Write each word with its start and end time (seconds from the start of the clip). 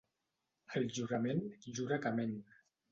El 0.79 0.89
jurament 0.97 1.47
jura 1.81 2.03
que 2.07 2.19
ment. 2.21 2.39